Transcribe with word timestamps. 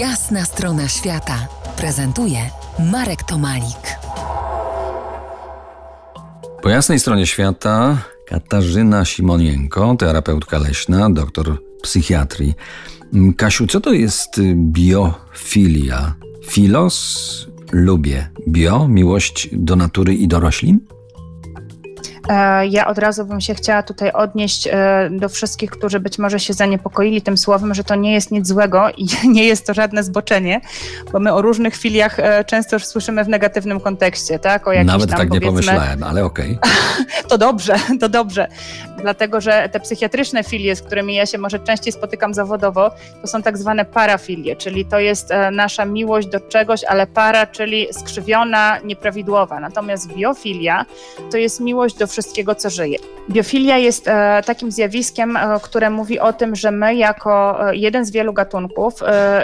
Jasna 0.00 0.44
strona 0.44 0.88
świata 0.88 1.48
prezentuje 1.76 2.38
Marek 2.92 3.22
Tomalik. 3.22 3.96
Po 6.62 6.68
jasnej 6.68 6.98
stronie 6.98 7.26
świata 7.26 7.98
Katarzyna 8.28 9.04
Simonienko, 9.04 9.96
terapeutka 9.98 10.58
leśna, 10.58 11.10
doktor 11.10 11.58
psychiatrii. 11.82 12.54
Mm, 13.14 13.34
Kasiu, 13.34 13.66
co 13.66 13.80
to 13.80 13.92
jest 13.92 14.40
biofilia? 14.54 16.14
Filos, 16.46 17.46
lubię. 17.72 18.30
Bio, 18.48 18.88
miłość 18.88 19.48
do 19.52 19.76
natury 19.76 20.14
i 20.14 20.28
do 20.28 20.40
roślin? 20.40 20.80
E, 22.32 22.66
Ja 22.66 22.86
od 22.86 22.98
razu 22.98 23.24
bym 23.24 23.40
się 23.40 23.54
chciała 23.54 23.82
tutaj 23.82 24.12
odnieść 24.12 24.66
e, 24.66 25.10
do 25.12 25.28
wszystkich, 25.28 25.70
którzy 25.70 26.00
być 26.00 26.18
może 26.18 26.40
się 26.40 26.54
zaniepokoili 26.54 27.22
tym 27.22 27.36
słowem, 27.36 27.74
że 27.74 27.84
to 27.84 27.94
nie 27.94 28.12
jest 28.12 28.30
nic 28.30 28.48
złego 28.48 28.90
i 28.96 29.06
nie 29.36 29.44
jest 29.44 29.66
to 29.66 29.74
żadne 29.74 30.02
zboczenie, 30.02 30.60
bo 31.12 31.18
my 31.20 31.32
o 31.32 31.42
różnych 31.42 31.76
filiach 31.76 32.18
e, 32.18 32.44
często 32.44 32.76
już 32.76 32.86
słyszymy 32.86 33.24
w 33.24 33.28
negatywnym 33.28 33.80
kontekście, 33.80 34.38
tak? 34.38 34.68
O 34.68 34.70
Nawet 34.84 35.10
tam, 35.10 35.18
tak 35.18 35.30
nie 35.30 35.40
pomyślałem, 35.40 36.02
ale 36.02 36.24
okej. 36.24 36.58
to 37.32 37.38
dobrze, 37.38 37.74
to 38.00 38.08
dobrze. 38.08 38.48
Dlatego, 38.98 39.40
że 39.40 39.68
te 39.72 39.80
psychiatryczne 39.80 40.44
filie, 40.44 40.76
z 40.76 40.82
którymi 40.82 41.14
ja 41.14 41.26
się 41.26 41.38
może 41.38 41.58
częściej 41.58 41.92
spotykam 41.92 42.34
zawodowo, 42.34 42.90
to 43.20 43.26
są 43.26 43.42
tak 43.42 43.58
zwane 43.58 43.84
parafilie, 43.84 44.56
czyli 44.56 44.84
to 44.84 44.98
jest 44.98 45.30
e, 45.30 45.50
nasza 45.50 45.84
miłość 45.84 46.28
do 46.28 46.40
czegoś, 46.40 46.84
ale 46.84 47.06
para, 47.06 47.46
czyli 47.46 47.86
skrzywiona, 47.92 48.78
nieprawidłowa. 48.84 49.60
Natomiast 49.60 50.14
biofilia 50.14 50.86
to 51.30 51.38
jest 51.38 51.60
miłość 51.60 51.96
do 51.96 52.06
wszystkiego, 52.06 52.54
co 52.54 52.70
żyje. 52.70 52.98
Biofilia 53.30 53.78
jest 53.78 54.08
e, 54.08 54.42
takim 54.46 54.72
zjawiskiem, 54.72 55.36
e, 55.36 55.60
które 55.62 55.90
mówi 55.90 56.20
o 56.20 56.32
tym, 56.32 56.56
że 56.56 56.70
my 56.70 56.94
jako 56.94 57.58
jeden 57.72 58.04
z 58.04 58.10
wielu 58.10 58.32
gatunków 58.32 58.94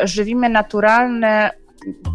żywimy 0.05 0.49
naturalne 0.49 1.51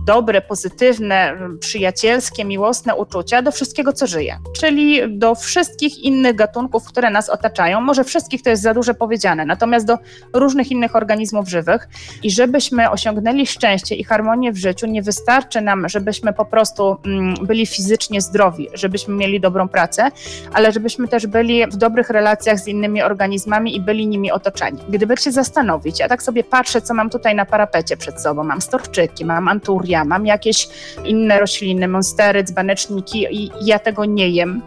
dobre, 0.05 0.41
pozytywne, 0.41 1.37
przyjacielskie, 1.59 2.45
miłosne 2.45 2.95
uczucia 2.95 3.41
do 3.41 3.51
wszystkiego, 3.51 3.93
co 3.93 4.07
żyje. 4.07 4.37
Czyli 4.59 5.17
do 5.17 5.35
wszystkich 5.35 5.99
innych 5.99 6.35
gatunków, 6.35 6.83
które 6.87 7.09
nas 7.09 7.29
otaczają. 7.29 7.81
Może 7.81 8.03
wszystkich 8.03 8.41
to 8.41 8.49
jest 8.49 8.63
za 8.63 8.73
dużo 8.73 8.93
powiedziane, 8.93 9.45
natomiast 9.45 9.85
do 9.85 9.97
różnych 10.33 10.71
innych 10.71 10.95
organizmów 10.95 11.49
żywych. 11.49 11.87
I 12.23 12.31
żebyśmy 12.31 12.89
osiągnęli 12.89 13.47
szczęście 13.47 13.95
i 13.95 14.03
harmonię 14.03 14.51
w 14.51 14.57
życiu, 14.57 14.87
nie 14.87 15.01
wystarczy 15.01 15.61
nam, 15.61 15.89
żebyśmy 15.89 16.33
po 16.33 16.45
prostu 16.45 16.97
mm, 17.05 17.33
byli 17.41 17.65
fizycznie 17.65 18.21
zdrowi, 18.21 18.69
żebyśmy 18.73 19.15
mieli 19.15 19.39
dobrą 19.39 19.67
pracę, 19.67 20.11
ale 20.53 20.71
żebyśmy 20.71 21.07
też 21.07 21.27
byli 21.27 21.67
w 21.67 21.75
dobrych 21.75 22.09
relacjach 22.09 22.59
z 22.59 22.67
innymi 22.67 23.01
organizmami 23.01 23.75
i 23.75 23.81
byli 23.81 24.07
nimi 24.07 24.31
otoczeni. 24.31 24.79
Gdyby 24.89 25.17
się 25.17 25.31
zastanowić, 25.31 25.99
ja 25.99 26.07
tak 26.07 26.23
sobie 26.23 26.43
patrzę, 26.43 26.81
co 26.81 26.93
mam 26.93 27.09
tutaj 27.09 27.35
na 27.35 27.45
parapecie 27.45 27.97
przed 27.97 28.21
sobą. 28.21 28.43
Mam 28.43 28.61
storczyki, 28.61 29.25
mam 29.25 29.52
anturia, 29.53 30.05
mam 30.05 30.25
jakieś 30.25 30.67
inne 31.05 31.39
rośliny, 31.39 31.87
monstery, 31.87 32.43
dzbaneczniki 32.43 33.27
i 33.31 33.51
ja 33.61 33.79
tego 33.79 34.05
nie 34.05 34.29
jem. 34.29 34.61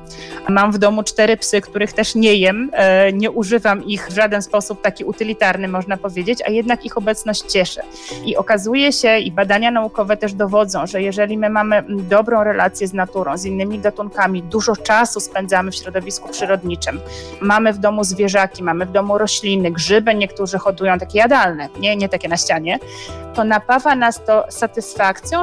Mam 0.49 0.73
w 0.73 0.79
domu 0.79 1.03
cztery 1.03 1.37
psy, 1.37 1.61
których 1.61 1.93
też 1.93 2.15
nie 2.15 2.35
jem, 2.35 2.71
e, 2.73 3.13
nie 3.13 3.31
używam 3.31 3.85
ich 3.85 4.09
w 4.09 4.15
żaden 4.15 4.43
sposób 4.43 4.83
taki 4.83 5.05
utylitarny, 5.05 5.69
można 5.69 5.97
powiedzieć, 5.97 6.43
a 6.47 6.51
jednak 6.51 6.85
ich 6.85 6.99
obecność 6.99 7.43
cieszy. 7.43 7.81
I 8.25 8.37
okazuje 8.37 8.93
się, 8.93 9.19
i 9.19 9.33
badania 9.33 9.71
naukowe 9.71 10.17
też 10.17 10.35
dowodzą, 10.35 10.87
że 10.87 11.03
jeżeli 11.03 11.39
my 11.39 11.51
mamy 11.51 11.85
dobrą 11.89 12.45
relację 12.45 12.89
z 12.89 12.93
naturą, 12.93 13.37
z 13.37 13.45
innymi 13.45 13.79
gatunkami, 13.79 14.43
dużo 14.43 14.77
czasu 14.77 15.21
spędzamy 15.21 15.71
w 15.71 15.75
środowisku 15.75 16.29
przyrodniczym, 16.29 17.01
mamy 17.41 17.73
w 17.73 17.79
domu 17.79 18.05
zwierzaki, 18.05 18.63
mamy 18.63 18.87
w 18.87 18.93
domu 18.93 19.19
rośliny, 19.19 19.71
grzyby, 19.71 20.15
niektórzy 20.15 20.59
hodują 20.59 20.99
takie 20.99 21.19
jadalne, 21.19 21.69
nie, 21.81 21.97
nie 21.97 22.09
takie 22.09 22.29
na 22.29 22.37
ścianie, 22.37 22.79
to 23.35 23.45
napawa 23.45 23.95
nas 23.95 24.25
to 24.25 24.45
satysfakcją, 24.49 24.76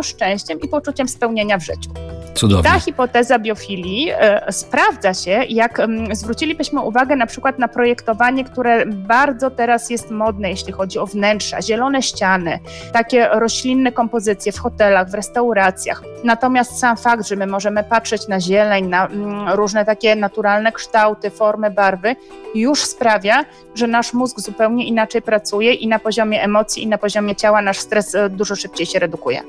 szczęściem 0.04 0.62
i 0.62 0.68
poczuciem 0.68 1.08
spełnienia 1.08 1.58
w 1.58 1.64
życiu. 1.64 2.03
Cudownie. 2.34 2.72
Ta 2.72 2.80
hipoteza 2.80 3.40
biofilii 3.40 4.10
e, 4.12 4.52
sprawdza 4.52 5.14
się, 5.14 5.32
jak 5.50 5.80
mm, 5.80 6.16
zwrócilibyśmy 6.16 6.82
uwagę 6.82 7.16
na 7.16 7.26
przykład 7.26 7.60
na 7.60 7.68
projektowanie, 7.68 8.44
które 8.44 8.86
bardzo 8.86 9.50
teraz 9.52 9.90
jest 9.90 10.12
modne, 10.12 10.50
jeśli 10.50 10.74
chodzi 10.74 11.00
o 11.00 11.06
wnętrza, 11.06 11.62
zielone 11.62 12.02
ściany, 12.02 12.60
takie 12.94 13.28
roślinne 13.32 13.92
kompozycje 13.92 14.52
w 14.52 14.60
hotelach, 14.60 15.10
w 15.10 15.14
restauracjach. 15.14 16.04
Natomiast 16.24 16.80
sam 16.80 16.98
fakt, 16.98 17.28
że 17.28 17.36
my 17.36 17.48
możemy 17.48 17.84
patrzeć 17.84 18.28
na 18.28 18.40
zieleń, 18.40 18.88
na 18.88 19.08
mm, 19.08 19.50
różne 19.50 19.86
takie 19.86 20.16
naturalne 20.16 20.72
kształty, 20.72 21.30
formy, 21.30 21.72
barwy, 21.72 22.16
już 22.56 22.84
sprawia, 22.84 23.46
że 23.76 23.88
nasz 23.88 24.14
mózg 24.14 24.40
zupełnie 24.40 24.86
inaczej 24.86 25.22
pracuje 25.22 25.74
i 25.74 25.88
na 25.88 26.00
poziomie 26.00 26.44
emocji, 26.44 26.84
i 26.84 26.88
na 26.88 26.98
poziomie 26.98 27.36
ciała 27.36 27.62
nasz 27.62 27.80
stres 27.80 28.16
e, 28.16 28.30
dużo 28.30 28.56
szybciej 28.56 28.86
się 28.86 29.00
redukuje. 29.00 29.44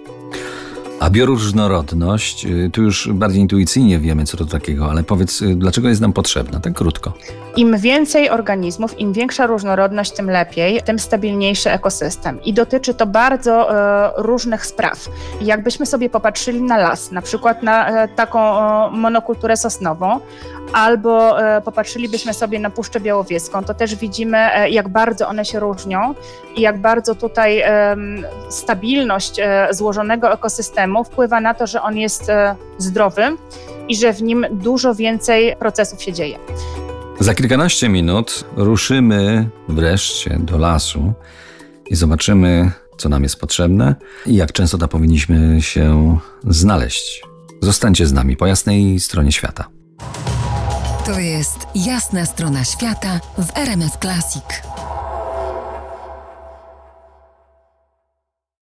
A 1.05 1.11
bioróżnorodność, 1.11 2.47
y, 2.47 2.71
tu 2.73 2.83
już 2.83 3.09
bardziej 3.13 3.41
intuicyjnie 3.41 3.99
wiemy, 3.99 4.25
co 4.25 4.37
to 4.37 4.45
takiego, 4.45 4.91
ale 4.91 5.03
powiedz, 5.03 5.43
y, 5.43 5.57
dlaczego 5.57 5.89
jest 5.89 6.01
nam 6.01 6.13
potrzebna? 6.13 6.61
Tak 6.61 6.73
krótko. 6.73 7.13
Im 7.57 7.79
więcej 7.79 8.31
organizmów, 8.31 9.01
im 9.01 9.13
większa 9.13 9.47
różnorodność, 9.47 10.13
tym 10.13 10.31
lepiej, 10.31 10.83
tym 10.83 10.99
stabilniejszy 10.99 11.71
ekosystem. 11.71 12.43
I 12.43 12.53
dotyczy 12.53 12.95
to 12.95 13.07
bardzo 13.07 13.77
e, 13.77 14.13
różnych 14.17 14.67
spraw. 14.67 15.09
Jakbyśmy 15.41 15.87
sobie 15.87 16.11
popatrzyli 16.11 16.63
na 16.63 16.77
las, 16.79 17.13
na 17.13 17.23
przykład 17.23 17.63
na 17.63 18.05
e, 18.05 18.09
taką 18.09 18.41
e, 18.41 18.91
monokulturę 18.91 19.57
sosnową, 19.57 20.21
albo 20.73 21.43
e, 21.43 21.61
popatrzylibyśmy 21.61 22.35
sobie 22.35 22.61
na 22.61 22.71
Puszczę 22.71 23.01
Białowieską, 23.01 23.65
to 23.65 23.75
też 23.75 23.95
widzimy, 23.97 24.39
e, 24.39 24.71
jak 24.71 24.89
bardzo 24.89 25.29
one 25.29 25.45
się 25.45 25.61
różnią 25.61 26.15
i 26.57 26.61
jak 26.61 26.79
bardzo 26.79 27.15
tutaj 27.15 27.63
stabilność 28.49 29.39
e, 29.39 29.69
złożonego 29.71 30.33
ekosystemu 30.33 30.94
wpływa 31.03 31.41
na 31.41 31.55
to, 31.55 31.67
że 31.67 31.83
on 31.83 31.97
jest 31.97 32.29
e, 32.29 32.57
zdrowy 32.79 33.23
i 33.89 33.97
że 33.97 34.13
w 34.13 34.23
nim 34.23 34.47
dużo 34.51 34.95
więcej 34.95 35.57
procesów 35.57 36.03
się 36.03 36.13
dzieje. 36.13 36.39
Za 37.21 37.35
kilkanaście 37.35 37.89
minut 37.89 38.45
ruszymy 38.57 39.49
wreszcie 39.69 40.39
do 40.41 40.59
lasu 40.59 41.13
i 41.91 41.97
zobaczymy, 41.97 42.71
co 42.97 43.09
nam 43.09 43.23
jest 43.23 43.41
potrzebne 43.41 43.95
i 44.27 44.35
jak 44.35 44.53
często 44.53 44.79
tam 44.79 44.89
powinniśmy 44.89 45.63
się 45.63 46.19
znaleźć. 46.49 47.23
Zostańcie 47.61 48.07
z 48.07 48.13
nami 48.13 48.37
po 48.37 48.47
jasnej 48.47 49.01
stronie 49.01 49.33
świata. 49.33 49.69
To 51.07 51.21
jest 51.21 51.59
jasna 51.75 52.27
strona 52.27 52.65
świata 52.65 53.21
w 53.39 53.59
RMS 53.59 53.99
Classic. 54.01 54.74